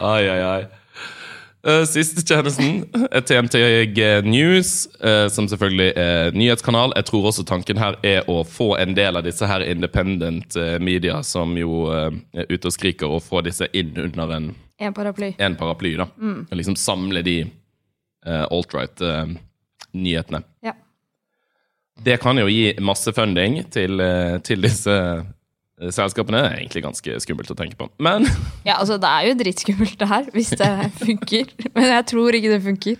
[0.00, 0.66] Ai, ai, ai.
[1.66, 6.92] Eh, Siste tjenesten er TMTG News, uh, som selvfølgelig er nyhetskanal.
[6.96, 10.76] Jeg tror også tanken her er å få en del av disse her independent uh,
[10.78, 14.94] media som jo eh, er ute og skriker, og få disse inn under en, En
[14.94, 15.32] paraply.
[15.38, 15.96] en paraply.
[15.98, 16.06] da.
[16.22, 17.40] Og liksom samle de
[18.26, 20.42] uh, alt-right-nyhetene.
[20.62, 20.76] Ja.
[22.04, 25.24] Det kan jo gi masse funding til, eh, til disse eh,
[25.94, 26.40] selskapene.
[26.44, 27.88] Er egentlig ganske skummelt å tenke på.
[28.02, 28.26] Men
[28.68, 31.52] ja, altså det er jo dritskummelt det her, hvis det funker.
[31.76, 32.96] Men jeg tror ikke det funker.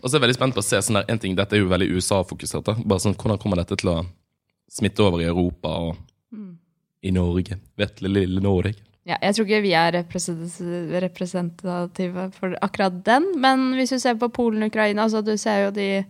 [0.00, 1.64] Og så er jeg veldig spent på å se sånn der, en ting, Dette er
[1.64, 2.70] jo veldig USA-fokusert.
[2.84, 3.98] Bare sånn, Hvordan kommer dette til å
[4.70, 5.98] smitte over i Europa og
[7.02, 7.58] i Norge?
[7.80, 8.78] Vetle lille Norge.
[9.08, 9.94] Ja, jeg tror ikke vi er
[11.02, 15.64] representative for akkurat den, men hvis du ser på Polen og Ukraina, så du ser
[15.66, 16.04] jo de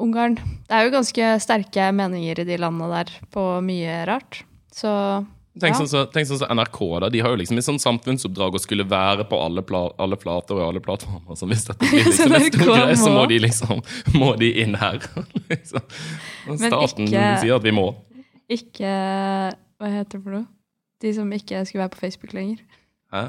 [0.00, 4.44] Ungarn Det er jo ganske sterke meninger i de landene der på mye rart.
[4.74, 5.26] Så
[5.60, 5.80] Tenk Ja.
[5.80, 7.00] sånn så- tenk sånn som NRK.
[7.00, 10.16] da, De har jo liksom et sånn samfunnsoppdrag å skulle være på alle, pla alle
[10.16, 11.34] flater og alle plattformer.
[11.36, 13.82] Så hvis dette blir liksom en stor greie, så må de liksom
[14.14, 15.00] må de inn her.
[15.50, 15.82] liksom.
[16.56, 17.94] Staten ikke- sier at vi må.
[18.48, 20.46] ikke Hva heter det for noe?
[21.00, 22.58] De som ikke skulle være på Facebook lenger.
[23.12, 23.22] Hæ?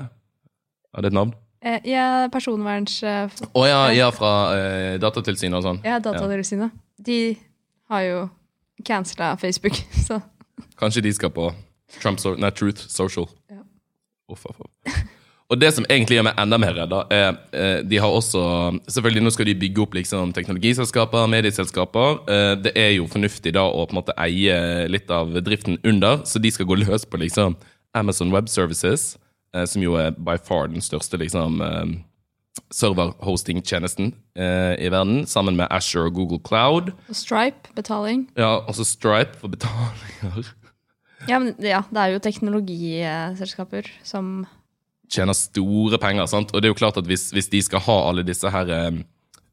[0.94, 1.34] Har det et navn?
[1.64, 3.02] Eh, ja, personverns...
[3.04, 5.82] Å oh, ja, ja, fra eh, Datatilsynet og sånn.
[5.84, 6.72] Ja, Datatilsynet.
[7.02, 7.38] De
[7.90, 8.30] har jo
[8.86, 9.74] cancela Facebook,
[10.08, 10.22] så
[10.80, 11.50] Kanskje de skal på
[12.00, 13.28] Trump so nei, Truth Social.
[13.52, 13.64] Ja.
[14.32, 15.02] Uff, uff, uff.
[15.52, 18.42] Og det som egentlig gjør meg enda mer redd, er eh, de har også
[18.88, 22.22] Selvfølgelig nå skal de bygge opp liksom, teknologiselskaper, medieselskaper.
[22.32, 26.24] Eh, det er jo fornuftig da å på en måte eie litt av driften under,
[26.24, 27.58] så de skal gå løs på liksom
[27.98, 29.18] Amazon Web Services,
[29.52, 31.84] eh, som jo er by far den største liksom eh,
[32.72, 36.92] server-hosting-tjenesten eh, i verden, sammen med Asher og Google Cloud.
[37.10, 38.26] og Stripe, betaling.
[38.38, 40.52] Ja, også Stripe for betalinger.
[41.30, 44.46] Ja, men ja, det er jo teknologiselskaper som
[45.12, 46.26] tjener store penger.
[46.26, 46.54] sant?
[46.54, 49.02] Og det er jo klart at hvis, hvis de skal ha alle disse her eh,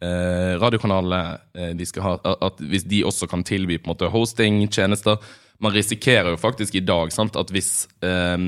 [0.00, 2.14] eh, radiokanalene, eh, de skal ha,
[2.48, 5.18] at hvis de også kan tilby på en måte hosting-tjenester
[5.60, 8.38] Man risikerer jo faktisk i dag sant, at hvis eh,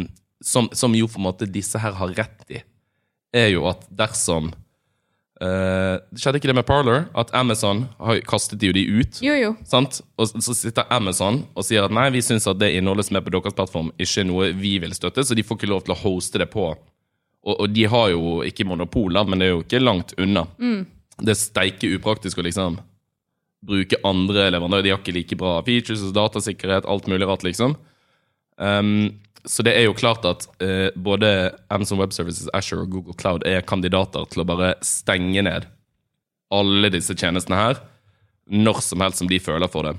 [0.41, 2.61] som, som jo på en måte disse her har rett i,
[3.37, 4.51] er jo at dersom
[5.40, 7.07] eh, Skjedde ikke det med Parler?
[7.19, 9.21] At Amazon har, kastet jo de ut.
[9.25, 9.55] Jo, jo.
[9.69, 10.01] Sant?
[10.21, 13.25] Og så sitter Amazon og sier at nei, vi syns at det innholdet som er
[13.27, 15.97] på deres plattform, ikke er noe vi vil støtte, så de får ikke lov til
[15.97, 16.71] å hoste det på.
[17.40, 20.45] Og, og de har jo ikke monopol, da, men det er jo ikke langt unna.
[21.21, 22.81] Det er steike upraktisk å liksom
[23.64, 24.85] bruke andre leverandører.
[24.85, 27.77] De har ikke like bra features, datasikkerhet, alt mulig rart, liksom.
[28.61, 33.16] Um, så det er jo klart at eh, både Amazon Web Services, Azure og Google
[33.16, 35.68] Cloud er kandidater til å bare stenge ned
[36.50, 37.81] alle disse tjenestene her
[38.50, 39.94] når som helst som de føler for det.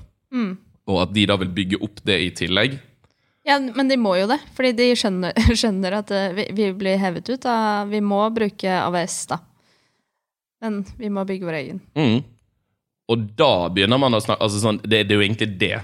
[0.89, 2.75] Og at de da vil bygge opp det i tillegg.
[3.47, 6.99] Ja, men de må jo det, fordi de skjønner, skjønner at eh, vi, vi blir
[7.01, 7.39] hevet ut.
[7.41, 7.86] Da.
[7.89, 9.39] Vi må bruke AVS, da.
[10.62, 11.82] Men vi må bygge vår egen.
[11.97, 12.19] Mm.
[13.12, 15.80] Og da begynner man å snakke altså sånn, det, det er jo egentlig det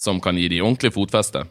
[0.00, 1.44] som kan gi de ordentlig fotfeste.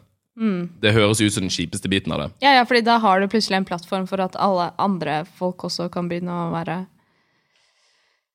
[0.80, 2.28] Det høres ut som den kjipeste biten av det.
[2.44, 5.90] Ja, ja, fordi da har du plutselig en plattform for at alle andre folk også
[5.92, 6.84] kan begynne å være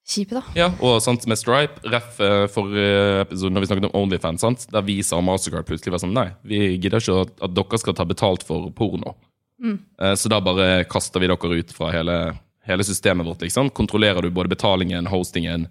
[0.05, 0.43] kjipe, da.
[0.57, 2.19] Ja, og sant, med Stripe, ref
[2.53, 4.67] for episoden episode når vi snakket om Onlyfans, sant?
[4.73, 7.97] der Visa og Mastercard plutselig var sånn Nei, vi gidder ikke at, at dere skal
[7.97, 9.15] ta betalt for porno.
[9.63, 9.79] Mm.
[10.19, 12.19] Så da bare kaster vi dere ut fra hele,
[12.67, 13.41] hele systemet vårt.
[13.41, 13.71] liksom.
[13.73, 15.67] Kontrollerer du både betalingen, hostingen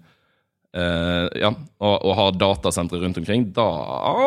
[0.75, 3.69] eh, ja, og, og har datasentre rundt omkring, da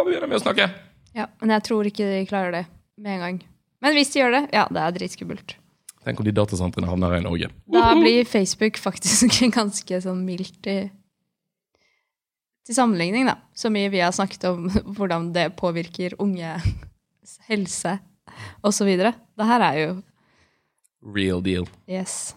[0.07, 0.71] begynner vi å snakke.
[1.19, 2.67] Ja, Men jeg tror ikke de klarer det
[2.99, 3.39] med en gang.
[3.83, 5.57] Men hvis de gjør det, ja, det er dritskummelt.
[6.07, 7.51] Tenk om de datasentrene havner her i Norge.
[7.71, 10.79] Da blir Facebook faktisk ganske sånn mildt i
[12.69, 13.39] Til sammenligning, da.
[13.57, 16.55] Så mye vi har snakket om hvordan det påvirker unge
[17.51, 17.99] helse
[18.63, 18.91] osv.
[18.99, 19.91] Det her er jo
[20.99, 21.69] Real deal.
[21.87, 22.35] Yes.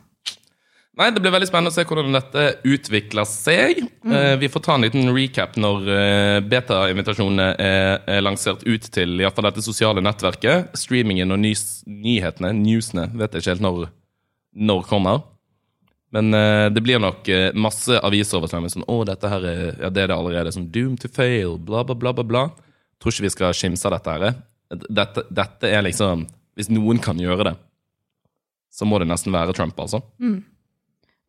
[1.00, 3.80] Nei, Det blir veldig spennende å se hvordan dette utvikler seg.
[4.12, 9.22] Eh, vi får ta en liten recap når eh, beta-invitasjonene er, er lansert ut til
[9.22, 10.76] i fall dette sosiale nettverket.
[10.76, 13.88] Streamingen og nys, nyhetene, newsene, vet jeg ikke helt når,
[14.68, 15.24] når kommer.
[16.12, 20.04] Men eh, det blir nok masse aviser over sånn Å, dette her er, ja, det
[20.04, 20.52] er det allerede.
[20.52, 22.28] Sånn Doom to fail, bla, bla, bla, bla.
[22.28, 22.46] bla.
[23.00, 24.42] Tror ikke vi skal skimse av dette her.
[24.92, 26.28] Dette, dette er liksom
[26.60, 27.60] Hvis noen kan gjøre det,
[28.72, 30.04] så må det nesten være Trump, altså.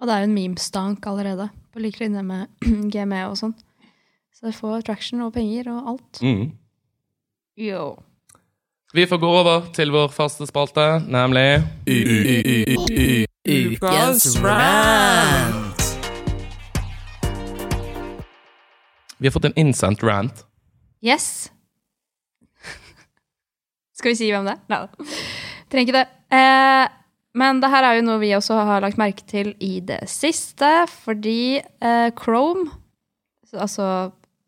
[0.03, 2.49] Og det er jo en memestank allerede, på lik linje med
[2.91, 3.53] GME og sånn.
[4.35, 6.19] Så det får traction og penger og alt.
[6.19, 6.49] Mm.
[7.63, 7.85] Yo.
[8.91, 11.63] Vi får gå over til vår faste spalte, nemlig
[13.47, 15.85] Ukas rant.
[19.23, 20.43] Vi har fått en innsendt rant.
[20.99, 21.53] Yes.
[23.95, 24.67] Skal vi si hvem det er?
[24.67, 25.07] Nei da.
[25.71, 26.09] Trenger ikke det.
[26.35, 26.99] Eh,
[27.39, 30.71] Men det her er jo noe vi også har lagt merke til i det siste,
[31.05, 32.69] fordi eh, Chrome,
[33.57, 33.87] altså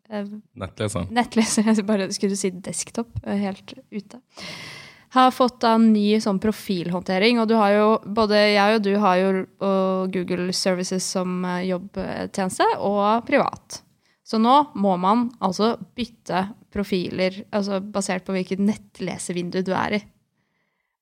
[0.09, 0.27] eh,
[0.61, 1.07] Nettleser.
[1.09, 4.21] nettleser, jeg bare skulle si desktop, eh, helt ute,
[5.15, 7.39] har fått da en ny sånn profilhåndtering.
[7.41, 9.31] Og du har jo, både jeg og du har jo
[9.63, 13.81] og Google Services som eh, jobbtjeneste, og privat.
[14.25, 20.05] Så nå må man altså bytte profiler, altså basert på hvilket nettlesevindu du er i.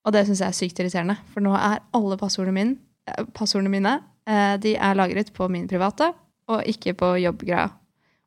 [0.04, 2.76] Og det syns jeg er sykt irriterende, for nå er alle passordene mine,
[3.08, 3.94] eh, passordene mine
[4.28, 6.12] eh, de er lagret på min private,
[6.52, 7.70] og ikke på jobbgreia.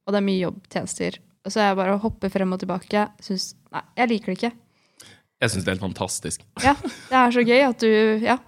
[0.07, 1.19] Og det er mye jobbtjenester.
[1.47, 3.05] Så jeg bare hopper frem og tilbake.
[3.23, 4.53] Synes, nei, jeg liker det ikke.
[5.43, 6.45] Jeg syns det er helt fantastisk.
[6.65, 8.39] Ja, Det er så gøy at du Ja.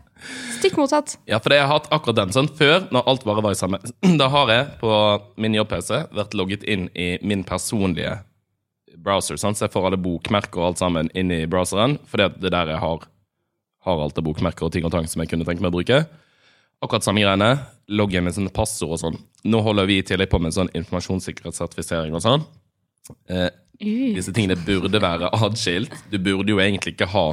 [0.59, 1.13] Stikk motsatt.
[1.31, 3.79] Ja, for jeg har hatt akkurat den sånn før, når alt bare var i samme
[4.19, 4.91] Da har jeg på
[5.39, 8.17] min jobb-PC vært logget inn i min personlige
[8.99, 9.55] browser, sant?
[9.59, 12.73] så jeg får alle bokmerker og alt sammen inn i browseren, fordi det er der
[12.75, 13.07] jeg har,
[13.87, 16.03] har alt av bokmerker og ting og tang som jeg kunne tenke meg å bruke.
[16.85, 17.51] Akkurat samme greiene.
[17.91, 19.19] Logge med sånne passord og sånn.
[19.49, 22.47] Nå holder vi i tillegg på med sånn informasjonssikkerhetssertifisering og sånn.
[23.33, 25.95] Eh, disse tingene burde være adskilt.
[26.11, 27.29] Du burde jo egentlig ikke ha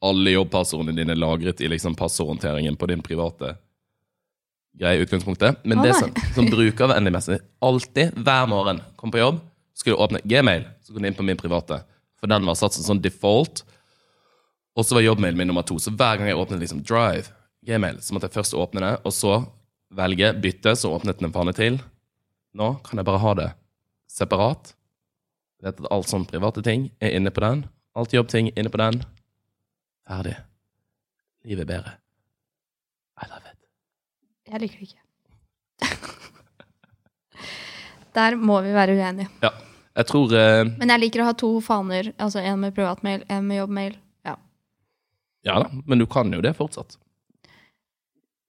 [0.00, 3.56] alle jobbpassordene dine lagret i liksom passordhåndteringen på din private
[4.80, 5.60] greie utgangspunktet.
[5.62, 9.40] Men det som, som brukervennlig messig alltid, hver morgen, kom på jobb,
[9.76, 11.82] skulle du åpne Gmail, så kom du inn på min private.
[12.20, 13.64] For den var satt som sånn default.
[14.78, 15.78] Og så var jobbmailen min nummer to.
[15.82, 17.32] Så hver gang jeg åpnet liksom Drive,
[17.66, 19.40] Gmail, så måtte jeg først åpne det, og så
[19.94, 21.80] velge bytte, så åpnet den en panne til.
[22.56, 23.48] Nå kan jeg bare ha det
[24.10, 24.74] separat.
[25.60, 27.64] Vet at alt sånn private ting er inne på den.
[27.98, 29.02] Alt jobbting inne på den.
[30.08, 30.36] Ferdig.
[31.44, 31.92] Livet er bedre.
[33.20, 33.58] I love it.
[34.50, 35.02] jeg liker det ikke.
[38.16, 39.28] Der må vi være uenige.
[39.44, 39.52] Ja.
[40.00, 40.78] Jeg tror uh...
[40.80, 42.12] Men jeg liker å ha to faner.
[42.16, 43.94] Altså en med privatmail, en med jobbmail.
[45.46, 45.56] Ja.
[45.62, 46.98] Da, men du kan jo det fortsatt.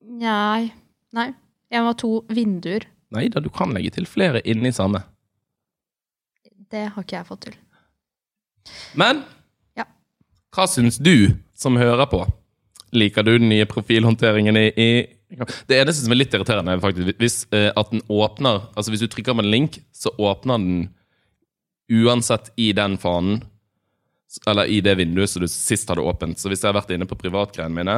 [0.01, 0.71] Nei.
[1.15, 1.29] Nei.
[1.71, 2.85] Jeg må ha to vinduer.
[3.15, 5.03] Nei da, du kan legge til flere inni samme.
[6.71, 7.55] Det har ikke jeg fått til.
[8.95, 9.23] Men
[9.75, 9.85] Ja.
[10.55, 12.21] hva syns du som hører på?
[12.95, 15.35] Liker du den nye profilhåndteringen i, i
[15.67, 18.99] Det eneste som er litt irriterende, er faktisk hvis eh, at den åpner Altså hvis
[18.99, 20.89] du trykker på en link, så åpner den
[21.91, 23.41] uansett i den fanen
[24.47, 26.39] Eller i det vinduet som du sist hadde åpent.
[26.39, 27.97] Så hvis jeg har vært inne på privatgreiene mine,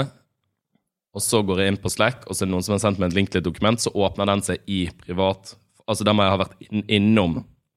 [1.13, 3.01] og så går jeg inn på Slack, og så er det noen som har sendt
[3.01, 6.23] meg en link til et dokument, så åpner den seg i privat Altså da må
[6.23, 7.33] jeg ha vært inn, innom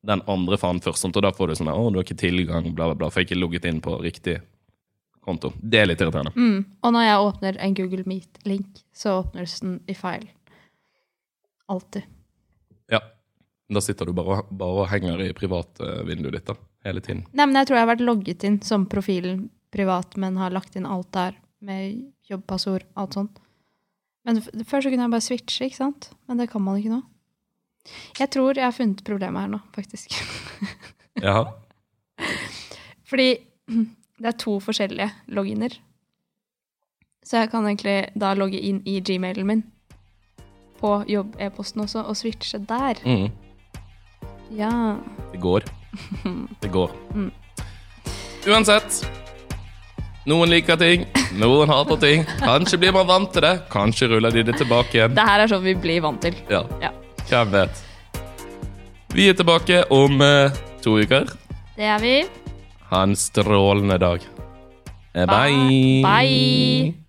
[0.06, 2.68] den andre fanen først, sånn, og da får du sånn 'Å, du har ikke tilgang',
[2.70, 4.36] bla, bla, bla, for jeg har ikke logget inn på riktig
[5.26, 5.52] konto.
[5.58, 6.30] Det er litt irriterende.
[6.36, 6.64] Mm.
[6.86, 10.28] Og når jeg åpner en Google Meet-link, så åpnes den i feil.
[11.66, 12.06] Alltid.
[12.94, 13.00] Ja.
[13.68, 16.54] Da sitter du bare, bare og henger i privatvinduet ditt da,
[16.87, 17.25] hele tiden.
[17.33, 20.77] Nei, men jeg tror jeg har vært logget inn som profilen privat, men har lagt
[20.79, 23.42] inn alt der med jobbpassord, alt sånt.
[24.27, 26.11] Men før så kunne jeg bare switche, ikke sant?
[26.27, 27.03] Men det kan man ikke nå.
[28.18, 30.16] Jeg tror jeg har funnet problemet her nå, faktisk.
[31.22, 31.44] Jaha.
[33.07, 33.29] Fordi
[34.22, 35.79] det er to forskjellige loginer.
[37.27, 39.64] Så jeg kan egentlig da logge inn i gmailen min
[40.77, 43.01] på jobb-e-posten også, og switche der.
[43.07, 43.31] Mm.
[44.55, 44.70] Ja.
[45.33, 45.64] Det går.
[46.62, 46.90] Det går.
[47.14, 47.30] Mm.
[48.46, 49.00] Uansett.
[50.26, 51.04] Noen liker ting,
[51.38, 52.24] noen hater ting.
[52.40, 55.14] Kanskje blir man vant til det, kanskje ruller de det tilbake igjen.
[55.14, 56.35] Det her er sånn vi blir vant til.
[56.50, 56.90] Ja, Ja.
[57.30, 57.82] hvem vet.
[59.14, 60.50] Vi er tilbake om eh,
[60.82, 61.30] to uker.
[61.76, 62.16] Det er vi.
[62.90, 64.20] Ha en strålende dag.
[65.14, 66.02] Eh, Bye.
[66.02, 67.05] Bye.